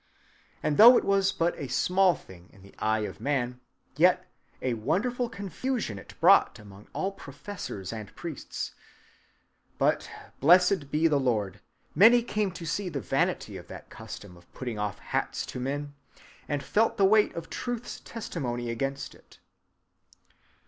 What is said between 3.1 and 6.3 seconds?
man, yet a wonderful confusion it